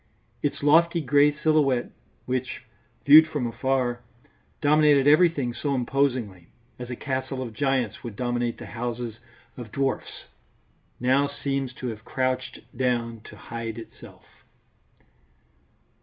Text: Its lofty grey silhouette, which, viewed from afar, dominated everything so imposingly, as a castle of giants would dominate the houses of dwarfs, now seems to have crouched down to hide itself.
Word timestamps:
Its 0.41 0.63
lofty 0.63 0.99
grey 0.99 1.31
silhouette, 1.31 1.91
which, 2.25 2.63
viewed 3.05 3.27
from 3.27 3.45
afar, 3.45 4.01
dominated 4.59 5.05
everything 5.05 5.53
so 5.53 5.75
imposingly, 5.75 6.47
as 6.79 6.89
a 6.89 6.95
castle 6.95 7.39
of 7.43 7.53
giants 7.53 8.03
would 8.03 8.15
dominate 8.15 8.57
the 8.57 8.65
houses 8.65 9.19
of 9.57 9.71
dwarfs, 9.71 10.23
now 10.99 11.27
seems 11.27 11.71
to 11.73 11.85
have 11.89 12.03
crouched 12.03 12.61
down 12.75 13.21
to 13.23 13.37
hide 13.37 13.77
itself. 13.77 14.25